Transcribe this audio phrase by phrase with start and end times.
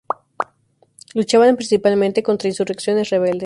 [1.13, 3.39] Luchaban principalmente contra insurrecciones rebeldes.